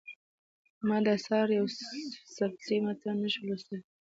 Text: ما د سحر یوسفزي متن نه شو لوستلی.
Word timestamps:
ما 0.87 0.97
د 1.05 1.07
سحر 1.25 1.49
یوسفزي 1.57 2.77
متن 2.85 3.15
نه 3.23 3.29
شو 3.33 3.41
لوستلی. 3.47 3.81